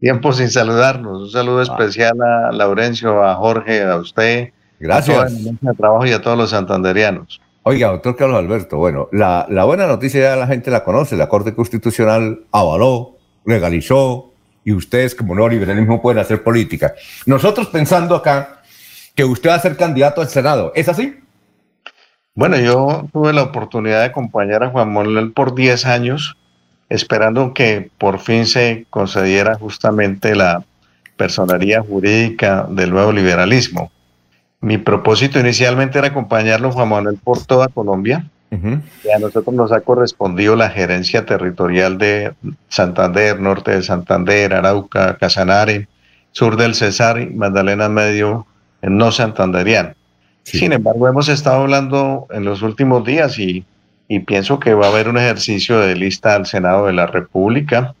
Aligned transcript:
Tiempo 0.00 0.32
sin 0.32 0.50
saludarnos. 0.50 1.22
Un 1.22 1.30
saludo 1.30 1.60
ah. 1.60 1.62
especial 1.62 2.20
a 2.22 2.52
Laurencio, 2.52 3.22
a 3.22 3.34
Jorge, 3.36 3.82
a 3.82 3.96
usted. 3.96 4.50
Gracias. 4.78 5.32
A 5.66 5.74
trabajo 5.74 6.06
y 6.06 6.12
a 6.12 6.22
todos 6.22 6.38
los 6.38 6.50
santanderianos. 6.50 7.40
Oiga, 7.62 7.88
doctor 7.88 8.16
Carlos 8.16 8.38
Alberto, 8.38 8.78
bueno, 8.78 9.08
la, 9.12 9.46
la, 9.50 9.64
buena 9.64 9.86
noticia 9.86 10.20
ya 10.22 10.36
la 10.36 10.46
gente 10.46 10.70
la 10.70 10.82
conoce. 10.82 11.16
La 11.16 11.28
Corte 11.28 11.54
Constitucional 11.54 12.40
avaló, 12.50 13.18
legalizó, 13.44 14.30
y 14.64 14.72
ustedes 14.72 15.14
como 15.14 15.34
no 15.34 15.48
liberalismo 15.48 16.00
pueden 16.00 16.20
hacer 16.20 16.42
política. 16.42 16.94
Nosotros 17.26 17.68
pensando 17.68 18.14
acá 18.14 18.62
que 19.14 19.24
usted 19.24 19.50
va 19.50 19.54
a 19.54 19.60
ser 19.60 19.76
candidato 19.76 20.20
al 20.20 20.28
Senado, 20.28 20.72
¿es 20.74 20.88
así? 20.88 21.18
Bueno, 22.34 22.56
yo 22.58 23.08
tuve 23.12 23.32
la 23.32 23.42
oportunidad 23.42 24.00
de 24.00 24.06
acompañar 24.06 24.62
a 24.62 24.70
Juan 24.70 24.92
Manuel 24.92 25.32
por 25.32 25.54
10 25.54 25.86
años, 25.86 26.36
esperando 26.90 27.54
que 27.54 27.88
por 27.96 28.18
fin 28.18 28.44
se 28.44 28.84
concediera 28.90 29.54
justamente 29.54 30.34
la 30.34 30.62
personería 31.16 31.80
jurídica 31.80 32.66
del 32.68 32.90
nuevo 32.90 33.12
liberalismo. 33.12 33.90
Mi 34.60 34.76
propósito 34.76 35.40
inicialmente 35.40 35.98
era 35.98 36.08
acompañarlo, 36.08 36.72
Juan 36.72 36.88
Manuel, 36.88 37.18
por 37.22 37.42
toda 37.46 37.68
Colombia. 37.68 38.26
Y 38.50 39.10
a 39.10 39.18
nosotros 39.20 39.54
nos 39.54 39.70
ha 39.70 39.80
correspondido 39.80 40.56
la 40.56 40.70
gerencia 40.70 41.24
territorial 41.24 41.98
de 41.98 42.32
Santander, 42.68 43.38
norte 43.38 43.70
de 43.70 43.82
Santander, 43.82 44.52
Arauca, 44.52 45.16
Casanare, 45.18 45.86
sur 46.32 46.56
del 46.56 46.74
Cesar 46.74 47.20
y 47.20 47.26
Magdalena 47.26 47.88
Medio, 47.88 48.46
no 48.82 49.12
santanderiano. 49.12 49.94
Sin 50.42 50.72
embargo, 50.72 51.06
hemos 51.06 51.28
estado 51.28 51.62
hablando 51.62 52.26
en 52.30 52.44
los 52.44 52.62
últimos 52.62 53.04
días 53.04 53.38
y, 53.38 53.64
pienso 54.18 54.58
que 54.58 54.74
va 54.74 54.86
a 54.86 54.90
haber 54.90 55.08
un 55.08 55.16
ejercicio 55.16 55.78
de 55.78 55.94
lista 55.94 56.34
al 56.34 56.46
Senado 56.46 56.86
de 56.86 56.92
la 56.92 57.06
República 57.06 57.94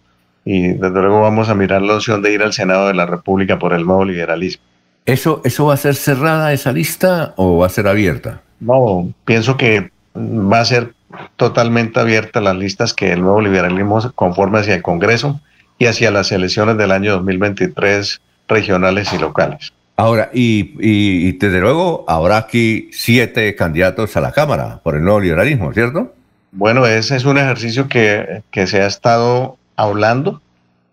y 0.44 0.72
desde 0.72 0.90
luego 0.90 1.20
vamos 1.20 1.48
a 1.48 1.54
mirar 1.54 1.82
la 1.82 1.94
opción 1.94 2.20
de 2.20 2.32
ir 2.32 2.42
al 2.42 2.52
Senado 2.52 2.88
de 2.88 2.94
la 2.94 3.06
República 3.06 3.60
por 3.60 3.72
el 3.72 3.86
nuevo 3.86 4.04
liberalismo. 4.04 4.64
¿Eso, 5.06 5.40
¿Eso 5.44 5.66
va 5.66 5.74
a 5.74 5.76
ser 5.76 5.94
cerrada 5.94 6.52
esa 6.52 6.72
lista 6.72 7.32
o 7.36 7.58
va 7.58 7.66
a 7.66 7.70
ser 7.70 7.86
abierta? 7.86 8.42
No, 8.58 9.12
pienso 9.24 9.56
que 9.56 9.92
va 10.16 10.60
a 10.60 10.64
ser 10.64 10.94
totalmente 11.36 12.00
abierta 12.00 12.40
las 12.40 12.56
listas 12.56 12.92
que 12.92 13.12
el 13.12 13.22
nuevo 13.22 13.40
liberalismo 13.40 14.00
conforme 14.14 14.58
hacia 14.58 14.74
el 14.74 14.82
Congreso 14.82 15.40
y 15.78 15.86
hacia 15.86 16.10
las 16.10 16.32
elecciones 16.32 16.76
del 16.76 16.90
año 16.90 17.12
2023 17.12 18.20
regionales 18.48 19.12
y 19.12 19.18
locales. 19.18 19.72
Ahora, 20.00 20.30
y, 20.32 21.32
desde 21.32 21.60
luego 21.60 22.06
habrá 22.08 22.38
aquí 22.38 22.88
siete 22.90 23.54
candidatos 23.54 24.16
a 24.16 24.22
la 24.22 24.32
Cámara 24.32 24.80
por 24.82 24.94
el 24.94 25.04
nuevo 25.04 25.20
liberalismo, 25.20 25.74
¿cierto? 25.74 26.14
Bueno, 26.52 26.86
ese 26.86 27.16
es 27.16 27.26
un 27.26 27.36
ejercicio 27.36 27.86
que, 27.86 28.42
se 28.50 28.80
ha 28.80 28.86
estado 28.86 29.58
hablando 29.76 30.40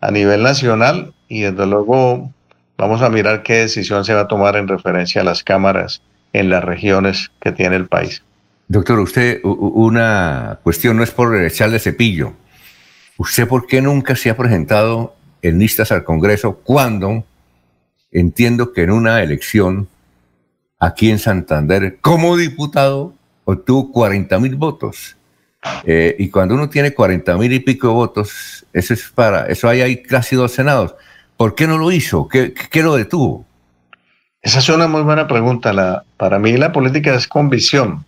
a 0.02 0.10
nivel 0.10 0.42
nacional 0.42 1.14
y 1.26 1.40
desde 1.40 1.66
luego 1.66 2.30
vamos 2.76 3.00
a 3.00 3.08
mirar 3.08 3.42
qué 3.42 3.54
decisión 3.54 4.04
se 4.04 4.12
va 4.12 4.20
a 4.20 4.28
tomar 4.28 4.56
en 4.56 4.68
referencia 4.68 5.22
a 5.22 5.24
las 5.24 5.42
cámaras 5.42 6.02
en 6.34 6.50
las 6.50 6.62
regiones 6.62 7.30
que 7.40 7.52
tiene 7.52 7.76
el 7.76 7.86
país. 7.86 8.22
Doctor, 8.68 8.98
usted, 8.98 9.40
una 9.42 10.58
cuestión 10.62 10.98
no 10.98 11.02
es 11.02 11.12
por 11.12 11.34
echarle 11.34 11.78
cepillo. 11.78 12.34
¿Usted 13.16 13.48
por 13.48 13.66
qué 13.66 13.80
nunca 13.80 14.14
se 14.16 14.28
ha 14.28 14.36
presentado 14.36 15.16
en 15.40 15.58
listas 15.58 15.92
al 15.92 16.04
Congreso 16.04 16.60
cuando 16.62 17.24
entiendo 18.10 18.72
que 18.72 18.82
en 18.82 18.90
una 18.90 19.22
elección 19.22 19.88
aquí 20.78 21.10
en 21.10 21.18
Santander, 21.18 21.98
como 22.00 22.36
diputado, 22.36 23.14
obtuvo 23.44 23.92
40 23.92 24.38
mil 24.38 24.56
votos. 24.56 25.16
Eh, 25.84 26.14
y 26.18 26.28
cuando 26.28 26.54
uno 26.54 26.68
tiene 26.68 26.94
40 26.94 27.36
mil 27.36 27.52
y 27.52 27.60
pico 27.60 27.92
votos, 27.92 28.64
eso 28.72 28.94
es 28.94 29.08
para, 29.08 29.46
eso 29.46 29.68
hay, 29.68 29.80
hay 29.80 30.02
casi 30.02 30.36
dos 30.36 30.52
senados. 30.52 30.94
¿Por 31.36 31.54
qué 31.54 31.66
no 31.66 31.78
lo 31.78 31.90
hizo? 31.90 32.28
¿Qué, 32.28 32.52
qué 32.52 32.82
lo 32.82 32.96
detuvo? 32.96 33.44
Esa 34.40 34.60
es 34.60 34.68
una 34.68 34.86
muy 34.86 35.02
buena 35.02 35.26
pregunta. 35.26 35.72
La, 35.72 36.04
para 36.16 36.38
mí 36.38 36.56
la 36.56 36.72
política 36.72 37.14
es 37.14 37.26
convicción, 37.26 38.04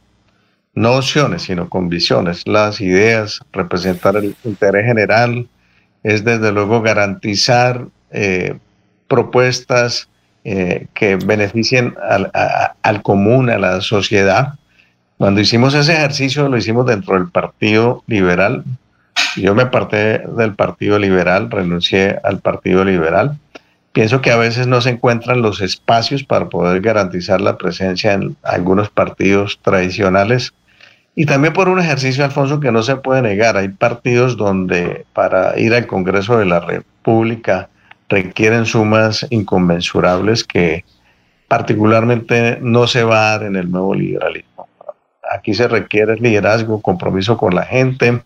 no 0.74 0.96
opciones, 0.96 1.42
sino 1.42 1.68
convicciones. 1.68 2.46
Las 2.46 2.80
ideas, 2.80 3.40
representar 3.52 4.16
el 4.16 4.36
interés 4.44 4.86
general, 4.86 5.48
es 6.02 6.24
desde 6.24 6.52
luego 6.52 6.83
garantizar 6.83 7.86
eh, 8.10 8.58
propuestas 9.10 10.08
eh, 10.44 10.86
que 10.94 11.16
beneficien 11.16 11.94
al, 12.82 13.02
común, 13.02 13.50
a 13.50 13.58
la 13.58 13.80
sociedad. 13.80 14.54
Cuando 15.18 15.40
hicimos 15.40 15.74
ese 15.74 15.92
ejercicio 15.92 16.48
lo 16.48 16.56
hicimos 16.56 16.86
dentro 16.86 17.16
del 17.16 17.28
Partido 17.28 18.04
Liberal. 18.06 18.64
Yo 19.36 19.54
me 19.54 19.64
aparté 19.64 20.20
del 20.20 20.54
Partido 20.54 20.98
Liberal, 20.98 21.50
renuncié 21.50 22.18
al 22.22 22.38
Partido 22.38 22.84
Liberal. 22.84 23.36
Pienso 23.92 24.22
que 24.22 24.30
a 24.30 24.36
veces 24.36 24.68
no 24.68 24.80
se 24.80 24.90
encuentran 24.90 25.42
los 25.42 25.60
espacios 25.60 26.22
para 26.22 26.48
poder 26.48 26.80
garantizar 26.80 27.40
la 27.40 27.58
presencia 27.58 28.12
en 28.12 28.36
algunos 28.44 28.88
partidos 28.88 29.58
tradicionales. 29.60 30.54
Y 31.16 31.27
también 31.27 31.52
por 31.52 31.68
un 31.68 31.80
ejercicio, 31.80 32.24
Alfonso, 32.24 32.60
que 32.60 32.70
no 32.70 32.84
se 32.84 32.94
puede 32.94 33.22
negar. 33.22 33.56
Hay 33.56 33.68
partidos 33.68 34.36
donde 34.36 35.04
para 35.12 35.58
ir 35.58 35.74
al 35.74 35.88
Congreso 35.88 36.38
de 36.38 36.46
la 36.46 36.60
República 36.60 37.68
requieren 38.10 38.66
sumas 38.66 39.26
inconmensurables 39.30 40.44
que 40.44 40.84
particularmente 41.48 42.58
no 42.60 42.86
se 42.86 43.04
va 43.04 43.28
a 43.28 43.30
dar 43.30 43.44
en 43.44 43.56
el 43.56 43.70
nuevo 43.70 43.94
liberalismo. 43.94 44.68
Aquí 45.32 45.54
se 45.54 45.68
requiere 45.68 46.16
liderazgo, 46.16 46.82
compromiso 46.82 47.36
con 47.38 47.54
la 47.54 47.64
gente 47.64 48.20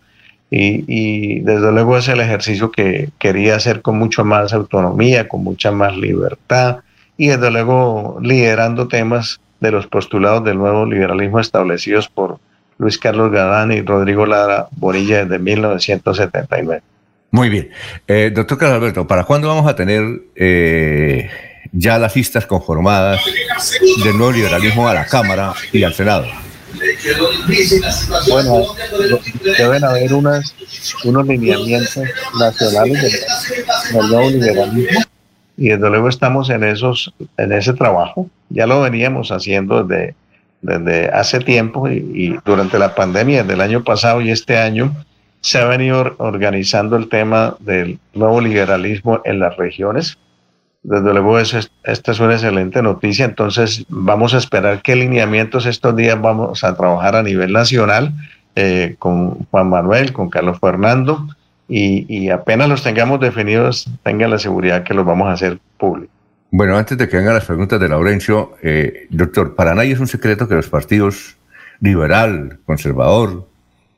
y, 0.50 1.40
desde 1.40 1.70
luego 1.72 1.98
es 1.98 2.08
el 2.08 2.20
ejercicio 2.20 2.70
que 2.70 3.10
quería 3.18 3.56
hacer 3.56 3.82
con 3.82 3.98
mucho 3.98 4.24
más 4.24 4.54
autonomía, 4.54 5.28
con 5.28 5.44
mucha 5.44 5.70
más 5.70 5.96
libertad 5.96 6.78
y 7.16 7.28
desde 7.28 7.50
luego 7.50 8.18
liderando 8.22 8.88
temas 8.88 9.40
de 9.60 9.70
los 9.70 9.86
postulados 9.86 10.44
del 10.44 10.58
nuevo 10.58 10.86
liberalismo 10.86 11.40
establecidos 11.40 12.08
por 12.08 12.38
Luis 12.78 12.98
Carlos 12.98 13.30
Gadán 13.30 13.72
y 13.72 13.82
Rodrigo 13.82 14.24
Lara 14.26 14.68
Borilla 14.76 15.24
desde 15.24 15.38
1979. 15.38 16.82
Muy 17.34 17.48
bien. 17.48 17.68
Eh, 18.06 18.30
doctor 18.32 18.56
Carlos 18.56 18.76
Alberto, 18.76 19.08
¿para 19.08 19.24
cuándo 19.24 19.48
vamos 19.48 19.68
a 19.68 19.74
tener 19.74 20.22
eh, 20.36 21.28
ya 21.72 21.98
las 21.98 22.14
listas 22.14 22.46
conformadas 22.46 23.20
del 24.04 24.16
nuevo 24.16 24.30
liberalismo 24.30 24.88
a 24.88 24.94
la 24.94 25.04
Cámara 25.04 25.52
y 25.72 25.82
al 25.82 25.92
Senado? 25.94 26.26
Bueno, 28.28 28.62
deben 29.58 29.82
haber 29.82 30.14
unas, 30.14 30.54
unos 31.02 31.26
lineamientos 31.26 32.04
nacionales 32.38 33.02
del, 33.02 34.08
nuevo 34.08 34.30
liberalismo 34.30 35.00
y 35.56 35.70
desde 35.70 35.90
luego 35.90 36.08
estamos 36.08 36.50
en, 36.50 36.62
esos, 36.62 37.12
en 37.36 37.50
ese 37.50 37.72
trabajo. 37.72 38.30
Ya 38.48 38.68
lo 38.68 38.80
veníamos 38.80 39.32
haciendo 39.32 39.82
desde, 39.82 40.14
desde 40.62 41.08
hace 41.08 41.40
tiempo 41.40 41.88
y, 41.88 41.96
y 42.14 42.38
durante 42.44 42.78
la 42.78 42.94
pandemia 42.94 43.42
del 43.42 43.60
año 43.60 43.82
pasado 43.82 44.20
y 44.20 44.30
este 44.30 44.56
año 44.56 44.94
se 45.44 45.58
ha 45.58 45.66
venido 45.66 46.14
organizando 46.16 46.96
el 46.96 47.10
tema 47.10 47.54
del 47.60 47.98
nuevo 48.14 48.40
liberalismo 48.40 49.20
en 49.26 49.40
las 49.40 49.54
regiones. 49.58 50.16
Desde 50.82 51.12
luego, 51.12 51.38
esta 51.38 51.60
es 51.84 52.20
una 52.20 52.32
excelente 52.32 52.80
noticia. 52.80 53.26
Entonces, 53.26 53.84
vamos 53.90 54.32
a 54.32 54.38
esperar 54.38 54.80
qué 54.80 54.96
lineamientos 54.96 55.66
estos 55.66 55.94
días 55.96 56.18
vamos 56.18 56.64
a 56.64 56.74
trabajar 56.74 57.14
a 57.14 57.22
nivel 57.22 57.52
nacional 57.52 58.14
eh, 58.56 58.96
con 58.98 59.44
Juan 59.50 59.68
Manuel, 59.68 60.14
con 60.14 60.30
Carlos 60.30 60.58
Fernando, 60.58 61.28
y, 61.68 62.30
apenas 62.30 62.66
los 62.70 62.82
tengamos 62.82 63.20
definidos, 63.20 63.86
tengan 64.02 64.30
la 64.30 64.38
seguridad 64.38 64.82
que 64.82 64.94
los 64.94 65.04
vamos 65.04 65.28
a 65.28 65.32
hacer 65.32 65.58
públicos. 65.76 66.14
Bueno, 66.52 66.78
antes 66.78 66.96
de 66.96 67.06
que 67.06 67.18
vengan 67.18 67.34
las 67.34 67.44
preguntas 67.44 67.78
de 67.78 67.88
Laurencio, 67.90 68.54
eh, 68.62 69.08
doctor, 69.10 69.54
para 69.54 69.74
nadie 69.74 69.92
es 69.92 70.00
un 70.00 70.06
secreto 70.06 70.48
que 70.48 70.54
los 70.54 70.70
partidos 70.70 71.36
liberal, 71.80 72.60
conservador, 72.64 73.46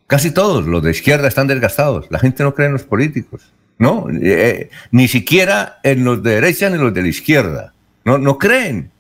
Casi 0.07 0.31
todos 0.31 0.67
los 0.67 0.83
de 0.83 0.93
izquierda 0.93 1.27
están 1.27 1.49
desgastados. 1.49 2.07
La 2.11 2.19
gente 2.19 2.45
no 2.45 2.55
cree 2.55 2.69
en 2.69 2.75
los 2.75 2.85
políticos, 2.85 3.53
¿no? 3.79 4.09
Eh, 4.11 4.21
eh, 4.23 4.71
ni 4.93 5.09
siquiera 5.09 5.81
en 5.83 6.05
los 6.05 6.23
de 6.23 6.37
derecha 6.37 6.71
ni 6.71 6.79
los 6.79 6.95
de 6.95 7.03
la 7.03 7.09
izquierda. 7.09 7.75
No, 8.05 8.17
no 8.17 8.39
creen. 8.39 8.93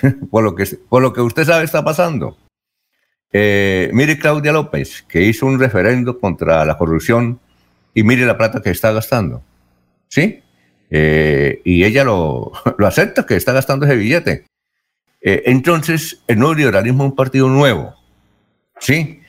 por, 0.30 0.44
lo 0.44 0.54
que, 0.54 0.64
por 0.88 1.02
lo 1.02 1.12
que 1.12 1.20
usted 1.20 1.44
sabe 1.44 1.64
está 1.64 1.84
pasando. 1.84 2.38
Eh, 3.32 3.90
mire 3.92 4.18
Claudia 4.18 4.52
López, 4.52 5.04
que 5.08 5.22
hizo 5.22 5.46
un 5.46 5.58
referendo 5.58 6.18
contra 6.18 6.64
la 6.64 6.78
corrupción 6.78 7.40
y 7.92 8.04
mire 8.04 8.24
la 8.24 8.38
plata 8.38 8.62
que 8.62 8.70
está 8.70 8.92
gastando. 8.92 9.42
¿Sí? 10.08 10.42
y 10.88 11.82
ella 11.82 12.04
lo, 12.04 12.52
lo, 12.78 12.86
acepta, 12.86 13.26
que 13.26 13.34
está 13.34 13.52
gastando 13.52 13.86
ese 13.86 13.96
billete. 13.96 14.44
entonces, 15.20 16.22
el 16.28 16.38
nuevo 16.38 16.54
liberalismo 16.54 17.02
es 17.02 17.10
un 17.10 17.16
partido 17.16 17.48
nuevo. 17.48 17.96
¿Sí? 18.78 19.20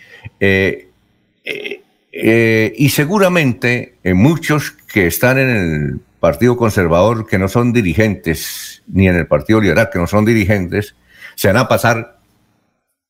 Y 2.12 2.90
seguramente 2.90 3.96
eh, 4.04 4.14
muchos 4.14 4.72
que 4.72 5.08
están 5.08 5.38
en 5.38 5.50
el 5.50 6.00
Partido 6.20 6.58
Conservador, 6.58 7.28
que 7.28 7.38
no 7.38 7.48
son 7.48 7.74
dirigentes, 7.74 8.82
ni 8.88 9.08
en 9.08 9.16
el 9.16 9.28
Partido 9.28 9.62
Liberal, 9.62 9.90
que 9.92 10.00
no 10.00 10.08
son 10.08 10.26
dirigentes, 10.26 10.96
se 11.36 11.48
van 11.48 11.58
a 11.58 11.68
pasar 11.68 12.18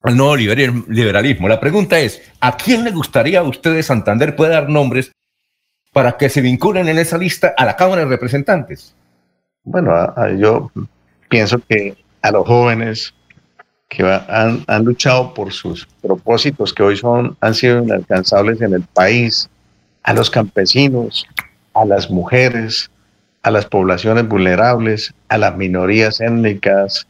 al 0.04 0.18
nuevo 0.18 0.36
liberalismo. 0.36 1.48
La 1.48 1.60
pregunta 1.60 2.00
es, 2.00 2.22
¿a 2.40 2.56
quién 2.58 2.84
le 2.84 2.92
gustaría 2.92 3.40
a 3.40 3.44
usted 3.44 3.74
de 3.74 3.84
Santander? 3.84 4.36
Puede 4.36 4.52
dar 4.52 4.70
nombres 4.70 5.12
para 5.94 6.18
que 6.18 6.30
se 6.30 6.42
vinculen 6.42 6.88
en 6.90 7.00
esa 7.00 7.18
lista 7.18 7.54
a 7.58 7.66
la 7.66 7.76
Cámara 7.76 8.02
de 8.02 8.08
Representantes? 8.08 8.94
Bueno, 9.64 10.14
yo 10.38 10.72
pienso 11.28 11.60
que 11.68 11.98
a 12.22 12.32
los 12.32 12.46
jóvenes 12.46 13.14
que 13.90 14.04
han, 14.04 14.64
han, 14.68 14.84
luchado 14.84 15.34
por 15.34 15.54
sus 15.54 15.88
propósitos 16.02 16.74
que 16.74 16.84
hoy 16.84 16.98
son, 16.98 17.38
han 17.42 17.54
sido 17.54 17.82
inalcanzables 17.82 18.62
en 18.62 18.74
el 18.74 18.84
país, 18.84 19.50
a 20.04 20.14
los 20.14 20.30
campesinos, 20.30 21.26
a 21.74 21.86
las 21.86 22.10
mujeres, 22.10 22.90
a 23.44 23.52
las 23.52 23.66
poblaciones 23.66 24.28
vulnerables, 24.28 25.14
a 25.30 25.38
las 25.38 25.56
minorías 25.56 26.20
étnicas, 26.20 27.08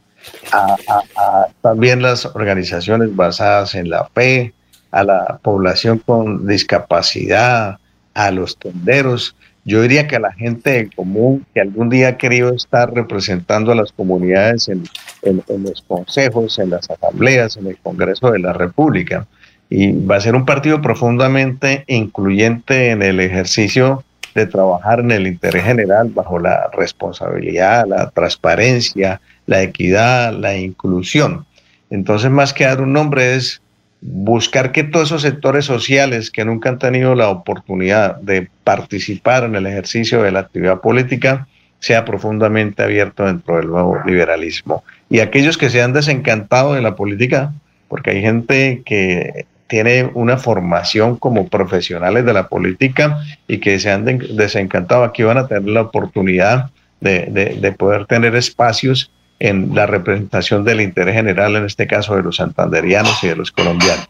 a, 0.52 1.46
también 1.62 2.02
las 2.02 2.26
organizaciones 2.26 3.14
basadas 3.14 3.74
en 3.74 3.90
la 3.90 4.08
fe, 4.14 4.52
a 4.90 5.04
la 5.04 5.38
población 5.42 5.98
con 5.98 6.46
discapacidad, 6.46 7.78
a 8.14 8.30
los 8.30 8.56
tenderos. 8.58 9.34
Yo 9.68 9.82
diría 9.82 10.08
que 10.08 10.16
a 10.16 10.20
la 10.20 10.32
gente 10.32 10.88
común 10.96 11.44
que 11.52 11.60
algún 11.60 11.90
día 11.90 12.08
ha 12.08 12.16
querido 12.16 12.54
estar 12.54 12.90
representando 12.94 13.70
a 13.70 13.74
las 13.74 13.92
comunidades 13.92 14.66
en, 14.70 14.84
en 15.22 15.62
los 15.62 15.82
consejos, 15.82 16.58
en 16.58 16.70
las 16.70 16.88
asambleas, 16.88 17.58
en 17.58 17.66
el 17.66 17.76
Congreso 17.76 18.30
de 18.30 18.38
la 18.38 18.54
República. 18.54 19.26
Y 19.68 19.92
va 19.92 20.16
a 20.16 20.20
ser 20.22 20.36
un 20.36 20.46
partido 20.46 20.80
profundamente 20.80 21.84
incluyente 21.86 22.92
en 22.92 23.02
el 23.02 23.20
ejercicio 23.20 24.04
de 24.34 24.46
trabajar 24.46 25.00
en 25.00 25.10
el 25.10 25.26
interés 25.26 25.64
general 25.64 26.08
bajo 26.14 26.38
la 26.38 26.70
responsabilidad, 26.72 27.84
la 27.86 28.08
transparencia, 28.08 29.20
la 29.44 29.60
equidad, 29.60 30.32
la 30.32 30.56
inclusión. 30.56 31.44
Entonces, 31.90 32.30
más 32.30 32.54
que 32.54 32.64
dar 32.64 32.80
un 32.80 32.94
nombre 32.94 33.34
es 33.34 33.60
buscar 34.00 34.72
que 34.72 34.84
todos 34.84 35.08
esos 35.08 35.22
sectores 35.22 35.64
sociales 35.64 36.30
que 36.30 36.44
nunca 36.44 36.68
han 36.68 36.78
tenido 36.78 37.14
la 37.14 37.28
oportunidad 37.28 38.16
de 38.16 38.48
participar 38.64 39.44
en 39.44 39.56
el 39.56 39.66
ejercicio 39.66 40.22
de 40.22 40.32
la 40.32 40.40
actividad 40.40 40.80
política 40.80 41.48
sea 41.80 42.04
profundamente 42.04 42.82
abierto 42.82 43.24
dentro 43.24 43.56
del 43.56 43.68
nuevo 43.68 43.98
liberalismo. 44.04 44.84
Y 45.10 45.20
aquellos 45.20 45.56
que 45.56 45.70
se 45.70 45.82
han 45.82 45.92
desencantado 45.92 46.74
de 46.74 46.82
la 46.82 46.96
política, 46.96 47.52
porque 47.88 48.10
hay 48.10 48.20
gente 48.20 48.82
que 48.84 49.46
tiene 49.68 50.10
una 50.14 50.38
formación 50.38 51.16
como 51.16 51.48
profesionales 51.48 52.24
de 52.24 52.32
la 52.32 52.48
política 52.48 53.22
y 53.46 53.58
que 53.58 53.78
se 53.78 53.90
han 53.90 54.04
desencantado, 54.04 55.04
aquí 55.04 55.22
van 55.22 55.38
a 55.38 55.46
tener 55.46 55.68
la 55.68 55.82
oportunidad 55.82 56.70
de, 57.00 57.74
poder 57.78 58.06
tener 58.06 58.34
espacios 58.34 59.12
en 59.38 59.74
la 59.74 59.86
representación 59.86 60.64
del 60.64 60.80
interés 60.80 61.14
general, 61.14 61.56
en 61.56 61.64
este 61.64 61.86
caso 61.86 62.16
de 62.16 62.22
los 62.22 62.36
santanderianos 62.36 63.22
y 63.22 63.28
de 63.28 63.36
los 63.36 63.52
colombianos. 63.52 64.08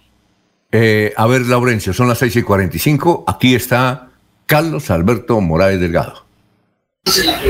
Eh, 0.70 1.12
a 1.16 1.26
ver, 1.26 1.42
Laurencio, 1.42 1.92
son 1.92 2.08
las 2.08 2.18
6 2.18 2.36
y 2.36 2.42
45. 2.42 3.24
Aquí 3.26 3.54
está 3.54 4.08
Carlos 4.46 4.90
Alberto 4.90 5.40
Morales 5.40 5.80
Delgado. 5.80 6.28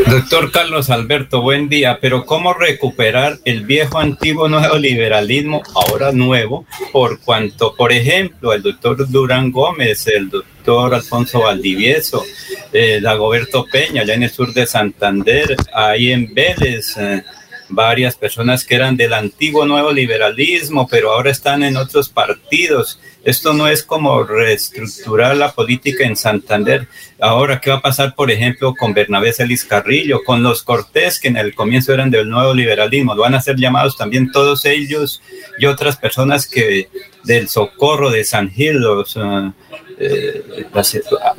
Doctor 0.08 0.52
Carlos 0.52 0.88
Alberto, 0.88 1.42
buen 1.42 1.68
día. 1.68 1.98
Pero 2.00 2.24
¿cómo 2.24 2.54
recuperar 2.54 3.38
el 3.44 3.64
viejo 3.64 3.98
antiguo 3.98 4.48
neoliberalismo, 4.48 5.62
ahora 5.74 6.12
nuevo, 6.12 6.64
por 6.92 7.20
cuanto, 7.20 7.74
por 7.74 7.92
ejemplo, 7.92 8.52
el 8.52 8.62
doctor 8.62 9.08
Durán 9.08 9.50
Gómez, 9.50 10.06
el 10.06 10.30
doctor 10.30 10.94
Alfonso 10.94 11.40
Valdivieso, 11.40 12.24
eh, 12.72 13.00
Dagoberto 13.02 13.64
Peña, 13.64 14.02
allá 14.02 14.14
en 14.14 14.22
el 14.24 14.30
sur 14.30 14.52
de 14.52 14.66
Santander, 14.66 15.56
ahí 15.74 16.12
en 16.12 16.32
Vélez, 16.32 16.96
eh, 16.96 17.24
varias 17.68 18.16
personas 18.16 18.64
que 18.64 18.74
eran 18.74 18.96
del 18.96 19.12
antiguo 19.12 19.66
nuevo 19.66 19.92
liberalismo, 19.92 20.88
pero 20.88 21.12
ahora 21.12 21.30
están 21.30 21.62
en 21.62 21.76
otros 21.76 22.08
partidos. 22.08 22.98
Esto 23.24 23.52
no 23.52 23.68
es 23.68 23.82
como 23.82 24.22
reestructurar 24.22 25.36
la 25.36 25.52
política 25.52 26.04
en 26.04 26.16
Santander. 26.16 26.88
Ahora, 27.20 27.60
¿qué 27.60 27.70
va 27.70 27.76
a 27.76 27.82
pasar, 27.82 28.14
por 28.14 28.30
ejemplo, 28.30 28.74
con 28.74 28.94
Bernabé 28.94 29.32
Celis 29.32 29.64
Carrillo, 29.64 30.22
con 30.24 30.42
los 30.42 30.62
Cortés, 30.62 31.18
que 31.18 31.28
en 31.28 31.36
el 31.36 31.54
comienzo 31.54 31.92
eran 31.92 32.10
del 32.10 32.28
nuevo 32.28 32.54
liberalismo? 32.54 33.16
Van 33.16 33.34
a 33.34 33.42
ser 33.42 33.56
llamados 33.56 33.96
también 33.96 34.32
todos 34.32 34.64
ellos 34.64 35.20
y 35.58 35.66
otras 35.66 35.96
personas 35.96 36.46
que 36.46 36.88
del 37.24 37.48
Socorro, 37.48 38.10
de 38.10 38.24
San 38.24 38.50
Gil, 38.50 38.76
los... 38.76 39.16
Uh, 39.16 39.52
eh, 40.00 40.64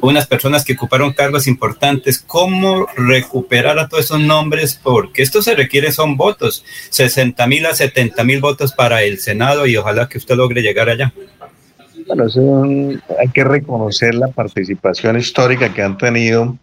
unas 0.02 0.28
personas 0.28 0.66
que 0.66 0.74
ocuparon 0.74 1.14
cargos 1.14 1.48
importantes, 1.48 2.20
cómo 2.20 2.88
recuperar 2.98 3.80
a 3.80 3.88
todos 3.88 4.06
esos 4.06 4.20
nombres, 4.20 4.80
porque 4.82 5.22
esto 5.22 5.42
se 5.42 5.56
requiere 5.56 5.92
son 5.92 6.18
votos, 6.18 6.66
60 6.90 7.48
mil 7.48 7.66
a 7.66 7.74
70 7.74 8.22
mil 8.24 8.42
votos 8.42 8.74
para 8.74 9.04
el 9.04 9.20
Senado 9.20 9.66
y 9.66 9.78
ojalá 9.78 10.10
que 10.10 10.18
usted 10.18 10.36
logre 10.36 10.62
llegar 10.62 10.90
allá. 10.90 11.14
Bueno, 12.08 12.26
hay 13.20 13.28
que 13.34 13.44
reconocer 13.44 14.16
la 14.16 14.28
participación 14.30 15.18
histórica 15.18 15.74
que 15.74 15.82
han 15.82 15.98
tenido 15.98 16.58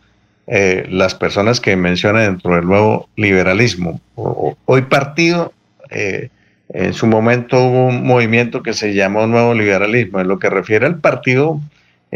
eh, 0.47 0.87
las 0.91 1.15
personas 1.15 1.61
que 1.61 1.77
mencionan 1.77 2.33
dentro 2.33 2.57
del 2.57 2.67
nuevo 2.67 3.09
liberalismo. 3.17 4.01
hoy 4.15 4.83
partido, 4.83 5.53
eh, 5.91 6.31
en 6.69 6.93
su 6.93 7.07
momento 7.07 7.63
hubo 7.63 7.87
un 7.87 8.05
movimiento 8.05 8.63
que 8.63 8.73
se 8.75 8.93
llamó 8.93 9.27
Nuevo 9.27 9.55
Liberalismo. 9.55 10.21
En 10.21 10.29
lo 10.29 10.39
que 10.39 10.51
refiere 10.51 10.87
al 10.87 10.99
partido 10.99 11.61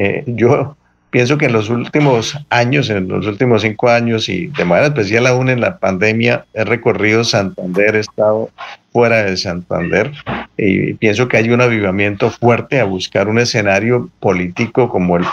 eh, 0.02 0.24
yo 0.26 0.76
pienso 1.10 1.36
que 1.36 1.46
en 1.46 1.52
los 1.52 1.68
últimos 1.68 2.38
años, 2.48 2.88
en 2.88 3.08
los 3.08 3.26
últimos 3.26 3.62
cinco 3.62 3.90
años 3.90 4.28
y 4.28 4.46
de 4.46 4.64
manera 4.64 4.88
especial 4.88 5.26
aún 5.26 5.50
en 5.50 5.60
la 5.60 5.78
pandemia, 5.78 6.46
he 6.54 6.64
recorrido 6.64 7.22
Santander, 7.22 7.96
he 7.96 8.00
estado 8.00 8.50
fuera 8.92 9.24
de 9.24 9.36
Santander 9.36 10.12
y 10.56 10.94
pienso 10.94 11.28
que 11.28 11.36
hay 11.36 11.50
un 11.50 11.60
avivamiento 11.60 12.30
fuerte 12.30 12.80
a 12.80 12.84
buscar 12.84 13.28
un 13.28 13.38
escenario 13.38 14.08
político 14.20 14.88
como 14.88 15.18
el, 15.18 15.24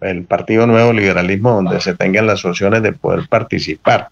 el 0.00 0.24
Partido 0.24 0.66
Nuevo 0.66 0.92
Liberalismo 0.92 1.52
donde 1.52 1.80
se 1.80 1.94
tengan 1.94 2.26
las 2.26 2.44
opciones 2.44 2.82
de 2.82 2.92
poder 2.92 3.28
participar. 3.28 4.08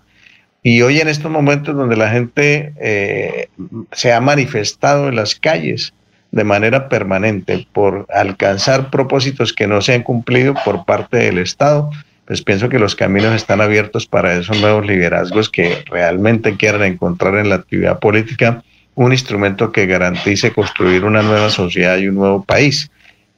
Y 0.63 0.83
hoy 0.83 1.01
en 1.01 1.09
estos 1.09 1.31
momentos 1.31 1.75
donde 1.75 1.97
la 1.97 2.11
gente 2.11 2.73
eh, 2.81 3.49
se 3.93 4.13
ha 4.13 4.21
manifestado 4.21 5.09
en 5.09 5.17
las 5.17 5.35
calles, 5.35 5.93
de 6.31 6.45
manera 6.45 6.89
permanente 6.89 7.67
por 7.73 8.07
alcanzar 8.13 8.91
propósitos 8.91 9.53
que 9.53 9.67
no 9.67 9.81
se 9.81 9.95
han 9.95 10.03
cumplido 10.03 10.55
por 10.65 10.85
parte 10.85 11.17
del 11.17 11.39
Estado, 11.39 11.91
pues 12.27 12.43
pienso 12.43 12.69
que 12.69 12.79
los 12.79 12.95
caminos 12.95 13.35
están 13.35 13.63
abiertos 13.63 14.07
para 14.07 14.37
esos 14.37 14.61
nuevos 14.61 14.87
liderazgos 14.87 15.49
que 15.49 15.83
realmente 15.91 16.57
quieran 16.57 16.83
encontrar 16.83 17.37
en 17.39 17.49
la 17.49 17.55
actividad 17.55 17.99
política 17.99 18.63
un 18.95 19.13
instrumento 19.13 19.73
que 19.73 19.87
garantice 19.87 20.53
construir 20.53 21.05
una 21.05 21.23
nueva 21.23 21.49
sociedad 21.51 21.97
y 21.97 22.09
un 22.09 22.17
nuevo 22.17 22.45
país. 22.45 22.91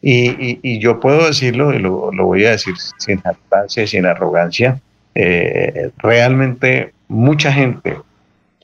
Y, 0.03 0.79
yo 0.79 0.99
puedo 0.99 1.27
decirlo, 1.27 1.75
y 1.75 1.79
lo, 1.79 2.11
voy 2.13 2.47
a 2.47 2.53
decir 2.53 2.75
sin 2.97 3.21
jactancia 3.21 3.83
y 3.83 3.87
sin 3.87 4.07
arrogancia, 4.07 4.81
eh, 5.15 5.91
realmente 5.99 6.95
mucha 7.09 7.53
gente, 7.53 7.99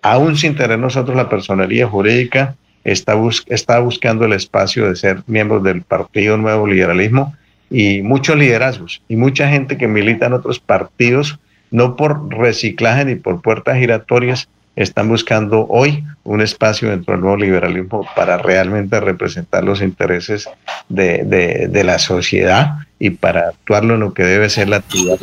aún 0.01 0.37
sin 0.37 0.57
tener 0.57 0.79
nosotros 0.79 1.17
la 1.17 1.29
personería 1.29 1.87
jurídica, 1.87 2.57
está, 2.87 3.79
buscando 3.81 4.25
el 4.25 4.33
espacio 4.33 4.89
de 4.89 4.97
ser 4.97 5.23
miembros 5.27 5.63
del 5.65 5.83
Partido 5.83 6.37
Nuevo 6.37 6.67
Liberalismo 6.67 7.35
y 7.69 8.03
muchos 8.03 8.37
liderazgos 8.37 9.03
y 9.09 9.17
mucha 9.17 9.49
gente 9.49 9.77
que 9.77 9.89
milita 9.89 10.27
en 10.27 10.35
otros 10.35 10.61
partidos, 10.61 11.39
no 11.71 11.97
por 11.97 12.33
reciclaje 12.33 13.05
ni 13.05 13.17
por 13.17 13.43
puertas 13.43 13.79
giratorias, 13.79 14.49
están 14.77 15.09
buscando 15.09 15.67
hoy 15.69 16.05
un 16.23 16.43
espacio 16.43 16.91
dentro 16.91 17.15
del 17.15 17.23
nuevo 17.23 17.39
liberalismo 17.39 18.07
para 18.15 18.37
realmente 18.37 19.01
representar 19.01 19.65
los 19.65 19.81
intereses 19.81 20.49
de, 20.91 21.25
de, 21.71 21.85
la 21.85 21.99
sociedad 21.99 22.75
y 22.99 23.09
para 23.11 23.49
actuarlo 23.49 23.95
en 23.95 24.01
lo 24.01 24.13
que 24.13 24.23
debe 24.23 24.51
ser 24.51 24.69
la 24.69 24.77
actividad 24.77 25.19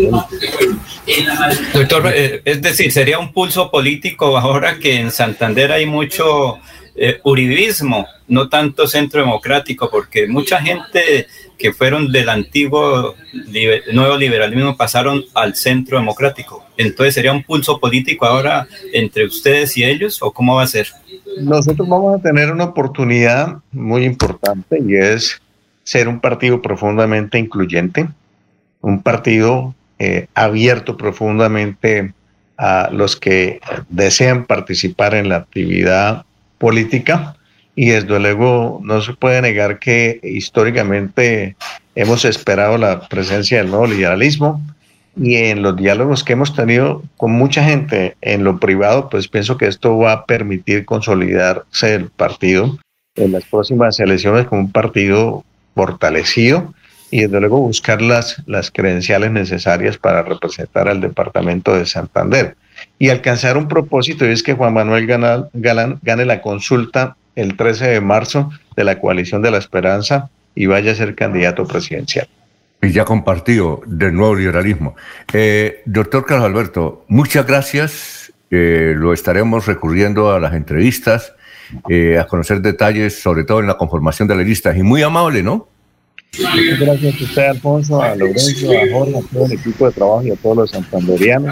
Doctor, 1.74 2.12
eh, 2.16 2.42
es 2.46 2.62
decir, 2.64 2.92
sería 2.92 3.20
un 3.20 3.32
pulso 3.32 3.70
político 3.70 4.38
ahora 4.38 4.80
que 4.80 5.00
en 5.00 5.12
Santander 5.12 5.72
hay 5.72 5.86
mucho 5.86 6.60
eh, 6.96 7.20
uribismo, 7.24 8.08
no 8.28 8.50
tanto 8.50 8.88
centro 8.88 9.22
democrático, 9.22 9.90
porque 9.90 10.28
mucha 10.28 10.60
gente 10.62 11.28
que 11.58 11.74
fueron 11.74 12.12
del 12.12 12.30
antiguo 12.30 13.16
nuevo 13.94 14.18
liberalismo 14.18 14.76
pasaron 14.76 15.24
al 15.34 15.56
centro 15.56 15.98
democrático. 15.98 16.64
Entonces, 16.78 17.16
¿sería 17.16 17.32
un 17.32 17.44
pulso 17.44 17.80
político 17.80 18.26
ahora 18.26 18.68
entre 18.92 19.26
ustedes 19.26 19.78
y 19.78 19.84
ellos 19.84 20.22
o 20.22 20.32
cómo 20.32 20.56
va 20.56 20.64
a 20.64 20.68
ser? 20.68 20.88
Nosotros 21.40 21.88
vamos 21.88 22.20
a 22.20 22.22
tener 22.22 22.52
una 22.52 22.66
oportunidad 22.66 23.58
muy 23.72 24.06
importante 24.06 24.80
y 24.86 24.96
es 24.96 25.42
ser 25.84 26.08
un 26.08 26.20
partido 26.20 26.62
profundamente 26.62 27.38
incluyente, 27.40 28.08
un 28.82 29.02
partido 29.02 29.74
eh, 30.00 30.28
abierto 30.34 30.98
profundamente 30.98 32.14
a 32.58 32.90
los 32.92 33.16
que 33.16 33.60
desean 33.90 34.46
participar 34.46 35.16
en 35.16 35.30
la 35.30 35.38
actividad 35.38 36.26
política 36.58 37.36
y 37.76 37.90
desde 37.90 38.20
luego 38.20 38.80
no 38.84 39.02
se 39.02 39.14
puede 39.14 39.42
negar 39.42 39.80
que 39.80 40.20
históricamente 40.24 41.56
hemos 41.96 42.26
esperado 42.26 42.78
la 42.78 43.08
presencia 43.08 43.58
del 43.58 43.70
nuevo 43.70 43.88
liberalismo 43.88 44.62
y 45.16 45.36
en 45.36 45.62
los 45.62 45.76
diálogos 45.76 46.24
que 46.24 46.34
hemos 46.34 46.56
tenido 46.56 47.04
con 47.18 47.32
mucha 47.32 47.64
gente 47.64 48.16
en 48.22 48.44
lo 48.44 48.60
privado, 48.60 49.10
pues 49.10 49.28
pienso 49.28 49.58
que 49.58 49.68
esto 49.68 49.98
va 49.98 50.12
a 50.12 50.26
permitir 50.26 50.86
consolidarse 50.86 51.96
el 51.96 52.10
partido 52.10 52.80
en 53.16 53.32
las 53.32 53.46
próximas 53.46 54.00
elecciones 54.00 54.48
como 54.48 54.62
un 54.62 54.72
partido 54.72 55.44
fortalecido 55.76 56.74
y 57.12 57.22
desde 57.22 57.40
luego 57.40 57.60
buscar 57.60 58.02
las, 58.02 58.42
las 58.48 58.72
credenciales 58.72 59.32
necesarias 59.32 59.98
para 59.98 60.24
representar 60.24 60.88
al 60.88 61.00
departamento 61.00 61.76
de 61.76 61.86
Santander 61.86 62.56
y 63.04 63.10
alcanzar 63.10 63.58
un 63.58 63.68
propósito 63.68 64.26
y 64.26 64.30
es 64.30 64.44
que 64.44 64.54
Juan 64.54 64.74
Manuel 64.74 65.06
Galán 65.06 66.00
gane 66.04 66.24
la 66.24 66.42
consulta 66.42 67.18
el 67.36 67.58
13 67.58 67.88
de 67.88 68.00
marzo 68.00 68.50
de 68.78 68.86
la 68.86 68.98
coalición 68.98 69.42
de 69.42 69.52
la 69.52 69.58
esperanza 69.58 70.30
y 70.56 70.68
vaya 70.68 70.94
a 70.94 70.96
ser 70.96 71.14
candidato 71.14 71.66
presidencial. 71.66 72.30
Y 72.82 72.94
ya 72.94 73.04
compartido 73.04 73.82
del 73.86 74.14
nuevo 74.14 74.36
liberalismo. 74.36 74.96
Eh, 75.34 75.82
doctor 75.84 76.26
Carlos 76.26 76.46
Alberto, 76.46 77.04
muchas 77.10 77.46
gracias. 77.46 78.32
Eh, 78.50 78.94
lo 78.96 79.12
estaremos 79.12 79.66
recurriendo 79.66 80.32
a 80.32 80.40
las 80.40 80.54
entrevistas, 80.54 81.34
eh, 81.90 82.18
a 82.18 82.26
conocer 82.26 82.62
detalles, 82.62 83.22
sobre 83.22 83.44
todo 83.44 83.60
en 83.60 83.68
la 83.68 83.76
conformación 83.76 84.30
de 84.30 84.38
la 84.38 84.44
lista. 84.44 84.74
Y 84.78 84.82
muy 84.82 85.04
amable, 85.04 85.44
¿no? 85.44 85.68
Muchas 86.40 86.80
gracias 86.80 87.22
a 87.22 87.24
usted, 87.26 87.48
Alfonso, 87.48 88.02
a 88.02 88.16
Lorenzo, 88.16 88.72
a 88.72 88.94
Jorge, 88.94 89.18
a 89.18 89.22
todo 89.34 89.46
el 89.46 89.52
equipo 89.52 89.88
de 89.88 89.92
trabajo 89.92 90.24
y 90.24 90.32
a 90.32 90.36
todos 90.38 90.58
los 90.58 90.70
santanderianos. 90.72 91.52